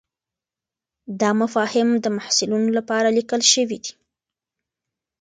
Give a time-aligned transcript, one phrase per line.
[1.19, 3.91] دا مفاهیم د محصلینو لپاره لیکل شوي دي.